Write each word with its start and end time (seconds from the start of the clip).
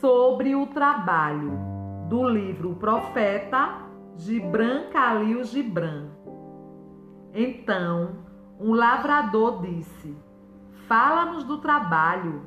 Sobre 0.00 0.54
o 0.54 0.66
trabalho, 0.66 1.52
do 2.08 2.28
livro 2.28 2.74
Profeta, 2.74 3.82
Gibran 4.16 4.90
Khalil 4.90 5.44
Gibran. 5.44 6.08
Então, 7.32 8.16
um 8.60 8.74
lavrador 8.74 9.62
disse: 9.62 10.16
Fala-nos 10.86 11.44
do 11.44 11.58
trabalho. 11.58 12.42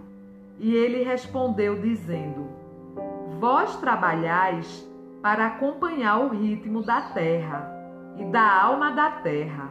E 0.60 0.74
ele 0.74 1.04
respondeu, 1.04 1.82
dizendo: 1.82 2.48
Vós 3.40 3.76
trabalhais 3.78 4.88
para 5.22 5.48
acompanhar 5.48 6.20
o 6.20 6.30
ritmo 6.30 6.84
da 6.84 7.02
terra 7.02 7.68
e 8.18 8.26
da 8.26 8.62
alma 8.62 8.92
da 8.92 9.10
terra, 9.10 9.70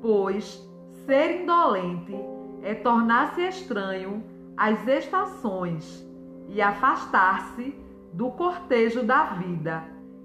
pois 0.00 0.66
ser 1.06 1.42
indolente 1.42 2.14
é 2.62 2.74
tornar-se 2.74 3.40
estranho 3.42 4.22
às 4.56 4.86
estações 4.86 6.06
e 6.48 6.60
afastar-se 6.60 7.74
do 8.12 8.30
cortejo 8.32 9.02
da 9.02 9.24
vida, 9.24 9.84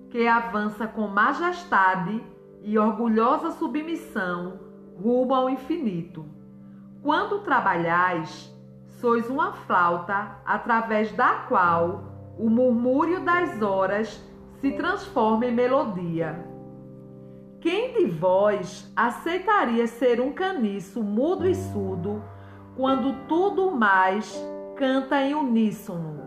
que 0.10 0.28
avança 0.28 0.88
com 0.88 1.08
majestade 1.08 2.22
e 2.62 2.78
orgulhosa 2.78 3.52
submissão 3.52 4.60
rumo 5.02 5.34
ao 5.34 5.50
infinito. 5.50 6.26
Quando 7.04 7.40
trabalhais, 7.40 8.52
sois 9.00 9.30
uma 9.30 9.54
flauta 9.54 10.40
através 10.46 11.12
da 11.12 11.46
qual 11.48 12.04
o 12.40 12.50
murmúrio 12.50 13.24
das 13.24 13.62
horas 13.62 14.22
se 14.60 14.72
transforma 14.72 15.46
em 15.46 15.54
melodia. 15.54 16.55
Quem 17.66 17.94
de 17.94 18.06
vós 18.06 18.94
aceitaria 18.96 19.88
ser 19.88 20.22
um 20.22 20.32
caniço 20.32 21.02
mudo 21.02 21.50
e 21.50 21.56
surdo 21.56 22.24
quando 22.76 23.26
tudo 23.28 23.72
mais 23.72 24.40
canta 24.76 25.20
em 25.24 25.34
uníssono? 25.34 26.22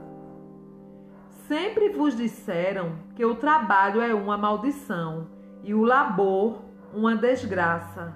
Sempre 1.46 1.90
vos 1.90 2.16
disseram 2.16 2.96
que 3.14 3.24
o 3.24 3.36
trabalho 3.36 4.00
é 4.00 4.12
uma 4.12 4.36
maldição 4.36 5.28
e 5.62 5.72
o 5.72 5.84
labor 5.84 6.58
uma 6.92 7.14
desgraça. 7.14 8.14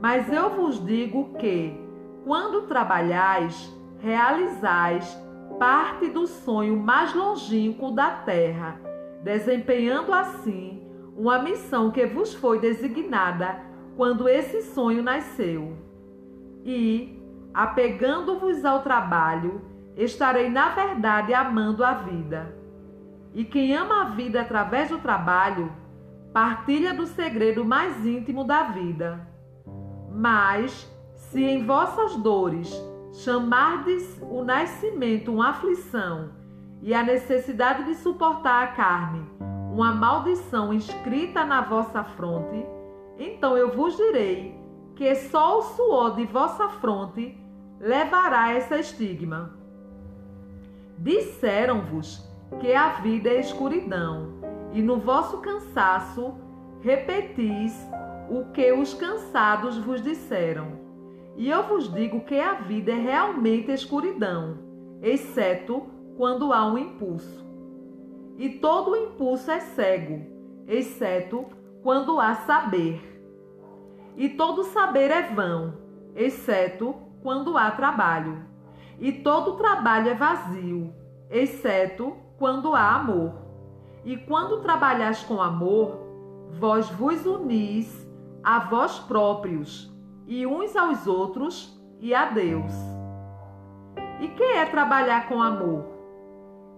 Mas 0.00 0.28
eu 0.32 0.50
vos 0.50 0.84
digo 0.84 1.34
que, 1.38 1.80
quando 2.24 2.62
trabalhais, 2.62 3.72
realizais 4.00 5.16
parte 5.60 6.08
do 6.08 6.26
sonho 6.26 6.76
mais 6.76 7.14
longínquo 7.14 7.92
da 7.92 8.10
terra, 8.10 8.80
desempenhando 9.22 10.12
assim 10.12 10.87
uma 11.18 11.40
missão 11.40 11.90
que 11.90 12.06
vos 12.06 12.32
foi 12.32 12.60
designada 12.60 13.60
quando 13.96 14.28
esse 14.28 14.62
sonho 14.62 15.02
nasceu. 15.02 15.76
E, 16.64 17.20
apegando-vos 17.52 18.64
ao 18.64 18.82
trabalho, 18.82 19.60
estarei 19.96 20.48
na 20.48 20.68
verdade 20.68 21.34
amando 21.34 21.84
a 21.84 21.94
vida. 21.94 22.54
E 23.34 23.44
quem 23.44 23.74
ama 23.74 24.02
a 24.02 24.04
vida 24.10 24.40
através 24.40 24.90
do 24.90 24.98
trabalho, 24.98 25.72
partilha 26.32 26.94
do 26.94 27.04
segredo 27.04 27.64
mais 27.64 28.06
íntimo 28.06 28.44
da 28.44 28.62
vida. 28.64 29.26
Mas, 30.12 30.88
se 31.16 31.42
em 31.42 31.66
vossas 31.66 32.14
dores 32.14 32.72
chamardes 33.12 34.22
o 34.22 34.44
nascimento 34.44 35.32
uma 35.32 35.50
aflição 35.50 36.30
e 36.80 36.94
a 36.94 37.02
necessidade 37.02 37.82
de 37.86 37.96
suportar 37.96 38.62
a 38.62 38.66
carne, 38.68 39.37
uma 39.78 39.94
maldição 39.94 40.72
escrita 40.74 41.44
na 41.44 41.60
vossa 41.60 42.02
fronte, 42.02 42.66
então 43.16 43.56
eu 43.56 43.70
vos 43.70 43.96
direi 43.96 44.60
que 44.96 45.14
só 45.14 45.60
o 45.60 45.62
suor 45.62 46.16
de 46.16 46.24
vossa 46.24 46.68
fronte 46.68 47.38
levará 47.78 48.50
essa 48.50 48.76
estigma. 48.76 49.56
Disseram-vos 50.98 52.28
que 52.58 52.74
a 52.74 52.88
vida 52.94 53.28
é 53.28 53.38
escuridão, 53.38 54.32
e 54.72 54.82
no 54.82 54.98
vosso 54.98 55.38
cansaço 55.38 56.34
repetis 56.80 57.72
o 58.28 58.50
que 58.52 58.72
os 58.72 58.94
cansados 58.94 59.78
vos 59.78 60.02
disseram. 60.02 60.72
E 61.36 61.48
eu 61.48 61.62
vos 61.68 61.88
digo 61.94 62.22
que 62.22 62.40
a 62.40 62.54
vida 62.54 62.90
é 62.90 62.96
realmente 62.96 63.70
escuridão, 63.70 64.58
exceto 65.00 65.86
quando 66.16 66.52
há 66.52 66.66
um 66.66 66.76
impulso. 66.76 67.47
E 68.38 68.48
todo 68.50 68.94
impulso 68.94 69.50
é 69.50 69.58
cego, 69.58 70.24
exceto 70.68 71.44
quando 71.82 72.20
há 72.20 72.36
saber. 72.36 73.02
E 74.16 74.28
todo 74.28 74.62
saber 74.62 75.10
é 75.10 75.22
vão, 75.22 75.74
exceto 76.14 76.94
quando 77.20 77.58
há 77.58 77.72
trabalho. 77.72 78.46
E 79.00 79.10
todo 79.10 79.56
trabalho 79.56 80.10
é 80.10 80.14
vazio, 80.14 80.94
exceto 81.28 82.16
quando 82.38 82.76
há 82.76 82.94
amor. 82.94 83.34
E 84.04 84.16
quando 84.16 84.62
trabalhais 84.62 85.24
com 85.24 85.42
amor, 85.42 85.98
vós 86.52 86.88
vos 86.90 87.26
unis 87.26 88.08
a 88.44 88.60
vós 88.60 89.00
próprios 89.00 89.92
e 90.28 90.46
uns 90.46 90.76
aos 90.76 91.08
outros 91.08 91.76
e 91.98 92.14
a 92.14 92.26
Deus. 92.26 92.72
E 94.20 94.28
que 94.28 94.44
é 94.44 94.64
trabalhar 94.64 95.28
com 95.28 95.42
amor? 95.42 95.97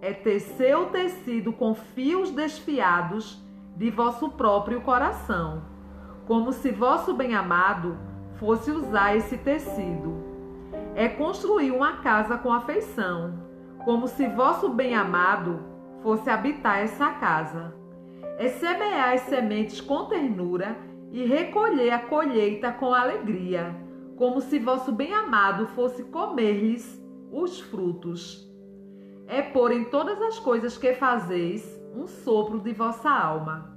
É 0.02 0.12
tecer 0.12 0.76
o 0.76 0.86
tecido 0.86 1.52
com 1.52 1.74
fios 1.74 2.30
desfiados 2.30 3.42
de 3.76 3.90
vosso 3.90 4.30
próprio 4.30 4.80
coração, 4.80 5.62
como 6.26 6.52
se 6.52 6.70
vosso 6.70 7.14
bem-amado 7.14 7.98
fosse 8.36 8.70
usar 8.70 9.16
esse 9.16 9.36
tecido. 9.36 10.14
É 10.94 11.08
construir 11.08 11.70
uma 11.70 11.98
casa 11.98 12.38
com 12.38 12.52
afeição, 12.52 13.34
como 13.84 14.08
se 14.08 14.26
vosso 14.28 14.68
bem-amado 14.70 15.60
fosse 16.02 16.28
habitar 16.30 16.78
essa 16.78 17.10
casa. 17.12 17.74
É 18.38 18.48
semear 18.48 19.12
as 19.12 19.22
sementes 19.22 19.80
com 19.80 20.06
ternura 20.06 20.76
e 21.12 21.24
recolher 21.24 21.90
a 21.90 21.98
colheita 21.98 22.72
com 22.72 22.94
alegria, 22.94 23.76
como 24.16 24.40
se 24.40 24.58
vosso 24.58 24.92
bem-amado 24.92 25.66
fosse 25.68 26.04
comer-lhes 26.04 27.02
os 27.30 27.60
frutos. 27.60 28.49
É 29.32 29.40
pôr 29.42 29.70
em 29.70 29.84
todas 29.84 30.20
as 30.20 30.40
coisas 30.40 30.76
que 30.76 30.92
fazeis 30.92 31.80
um 31.94 32.08
sopro 32.08 32.58
de 32.58 32.72
vossa 32.72 33.08
alma, 33.08 33.76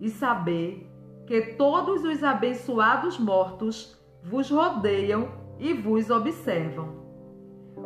e 0.00 0.08
saber 0.08 0.90
que 1.26 1.54
todos 1.56 2.02
os 2.04 2.24
abençoados 2.24 3.18
mortos 3.18 4.02
vos 4.22 4.50
rodeiam 4.50 5.28
e 5.58 5.74
vos 5.74 6.08
observam. 6.08 7.04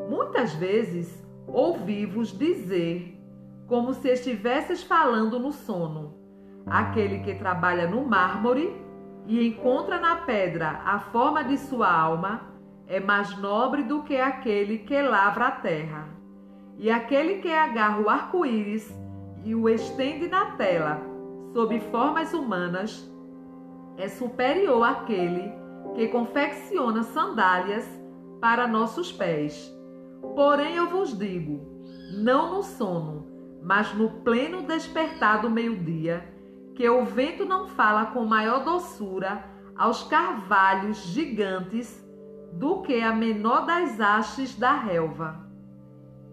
Muitas 0.08 0.54
vezes 0.54 1.26
ouvi-vos 1.48 2.38
dizer, 2.38 3.20
como 3.66 3.92
se 3.94 4.08
estivesses 4.08 4.84
falando 4.84 5.40
no 5.40 5.50
sono, 5.50 6.14
aquele 6.66 7.18
que 7.18 7.34
trabalha 7.34 7.90
no 7.90 8.06
mármore 8.06 8.80
e 9.26 9.44
encontra 9.44 9.98
na 9.98 10.16
pedra 10.16 10.82
a 10.84 11.00
forma 11.00 11.42
de 11.42 11.58
sua 11.58 11.92
alma, 11.92 12.42
é 12.86 13.00
mais 13.00 13.36
nobre 13.38 13.82
do 13.82 14.04
que 14.04 14.16
aquele 14.16 14.78
que 14.78 15.02
lavra 15.02 15.48
a 15.48 15.50
terra. 15.50 16.17
E 16.78 16.90
aquele 16.90 17.38
que 17.42 17.52
agarra 17.52 18.00
o 18.00 18.08
arco-íris 18.08 18.88
e 19.44 19.52
o 19.52 19.68
estende 19.68 20.28
na 20.28 20.52
tela, 20.52 21.02
sob 21.52 21.80
formas 21.90 22.32
humanas, 22.32 23.12
é 23.96 24.06
superior 24.06 24.84
àquele 24.84 25.52
que 25.96 26.06
confecciona 26.06 27.02
sandálias 27.02 27.84
para 28.40 28.68
nossos 28.68 29.10
pés. 29.10 29.76
Porém, 30.36 30.76
eu 30.76 30.88
vos 30.88 31.18
digo: 31.18 31.60
não 32.22 32.54
no 32.54 32.62
sono, 32.62 33.26
mas 33.60 33.92
no 33.94 34.10
pleno 34.22 34.62
despertar 34.62 35.42
do 35.42 35.50
meio-dia, 35.50 36.32
que 36.76 36.88
o 36.88 37.04
vento 37.04 37.44
não 37.44 37.66
fala 37.66 38.06
com 38.06 38.24
maior 38.24 38.62
doçura 38.62 39.44
aos 39.76 40.04
carvalhos 40.04 40.98
gigantes 41.06 42.06
do 42.52 42.82
que 42.82 43.00
a 43.00 43.12
menor 43.12 43.66
das 43.66 44.00
hastes 44.00 44.56
da 44.56 44.74
relva. 44.74 45.47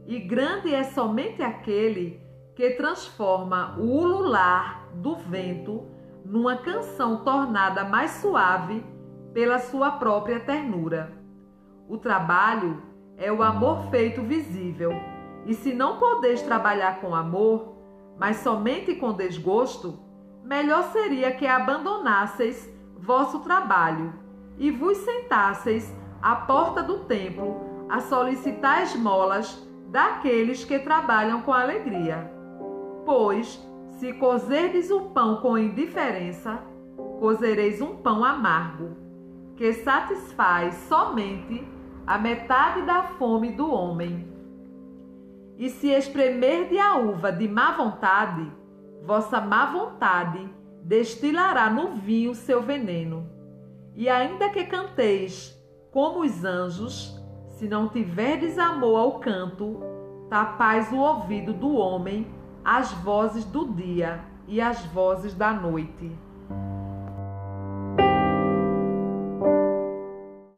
E 0.06 0.19
grande 0.19 0.74
é 0.74 0.84
somente 0.84 1.42
aquele 1.42 2.22
que 2.56 2.72
transforma 2.72 3.75
o 3.80 3.84
ulular 3.84 4.88
do 4.94 5.16
vento 5.16 5.88
numa 6.24 6.57
canção 6.57 7.24
tornada 7.24 7.84
mais 7.84 8.12
suave 8.12 8.84
pela 9.34 9.60
sua 9.60 9.92
própria 9.92 10.40
ternura. 10.40 11.12
O 11.90 11.98
trabalho 11.98 12.81
é 13.18 13.31
o 13.31 13.42
amor 13.42 13.90
feito 13.90 14.22
visível, 14.22 14.92
e 15.46 15.54
se 15.54 15.74
não 15.74 15.98
podeis 15.98 16.42
trabalhar 16.42 17.01
com 17.01 17.13
amor, 17.13 17.75
mas 18.18 18.38
somente 18.38 18.96
com 18.96 19.13
desgosto, 19.13 20.00
melhor 20.44 20.84
seria 20.92 21.31
que 21.31 21.46
abandonasseis 21.46 22.72
vosso 22.98 23.40
trabalho 23.40 24.13
e 24.58 24.72
vos 24.72 24.98
sentasseis 24.98 25.94
à 26.22 26.36
porta 26.36 26.81
do 26.81 27.00
templo 27.00 27.86
a 27.90 28.00
solicitar 28.00 28.84
esmolas 28.84 29.66
daqueles 29.88 30.64
que 30.64 30.80
trabalham 30.80 31.42
com 31.42 31.54
alegria. 31.54 32.32
Pois, 33.06 33.62
se 34.00 34.14
cozerdes 34.14 34.92
o 34.92 35.02
pão 35.10 35.38
com 35.38 35.58
indiferença, 35.58 36.60
cozereis 37.20 37.82
um 37.82 37.96
pão 37.96 38.24
amargo. 38.24 39.06
que 39.56 39.72
satisfaz 39.72 40.76
somente 40.90 41.66
a 42.06 42.18
metade 42.18 42.82
da 42.82 43.04
fome 43.04 43.52
do 43.52 43.72
homem. 43.72 44.28
E 45.58 45.70
se 45.70 45.88
espremer 45.88 46.70
a 46.78 46.98
uva 46.98 47.32
de 47.32 47.48
má 47.48 47.72
vontade, 47.72 48.52
vossa 49.02 49.40
má 49.40 49.66
vontade 49.68 50.50
destilará 50.84 51.70
no 51.70 51.94
vinho 51.94 52.36
seu 52.36 52.62
veneno. 52.62 53.30
E 53.96 54.10
ainda 54.10 54.50
que 54.50 54.66
canteis 54.66 55.58
como 55.90 56.20
os 56.20 56.44
anjos, 56.44 57.14
se 57.56 57.68
não 57.68 57.88
tiverdes 57.88 58.60
amor 58.60 58.98
ao 58.98 59.19
canto, 59.19 59.80
tapais 60.30 60.92
o 60.92 60.98
ouvido 60.98 61.54
do 61.54 61.75
homem 61.75 62.28
às 62.63 62.92
vozes 62.92 63.46
do 63.46 63.66
dia 63.74 64.19
e 64.48 64.60
às 64.60 64.86
vozes 64.88 65.34
da 65.34 65.54
noite. 65.54 66.12